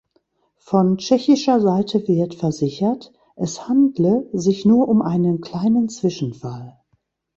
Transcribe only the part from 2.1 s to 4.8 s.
versichert, es handle sich